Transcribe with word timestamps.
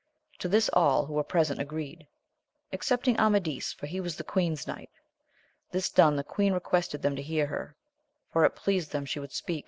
To 0.39 0.47
this 0.47 0.67
all 0.73 1.05
who 1.05 1.13
were 1.13 1.23
present 1.23 1.59
agreed, 1.61 2.07
excepting 2.73 3.19
Amadis, 3.19 3.71
for 3.71 3.85
he 3.85 3.99
was 3.99 4.15
the 4.15 4.23
queen's 4.23 4.65
knight. 4.65 4.89
This 5.69 5.91
done, 5.91 6.15
the 6.15 6.23
queen 6.23 6.53
requested 6.53 7.03
them 7.03 7.15
to 7.15 7.21
hear 7.21 7.45
her, 7.45 7.75
for 8.33 8.43
if 8.43 8.53
it 8.53 8.55
pleased 8.55 8.93
them 8.93 9.05
she 9.05 9.19
would 9.19 9.31
speak. 9.31 9.59